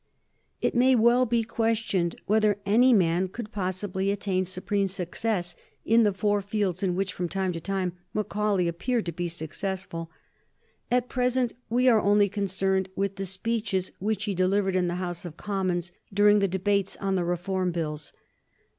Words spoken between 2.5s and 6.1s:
any man could possibly attain supreme success in